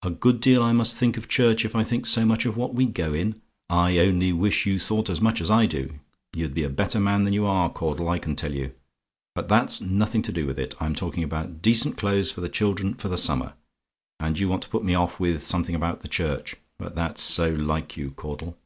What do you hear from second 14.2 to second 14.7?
you want to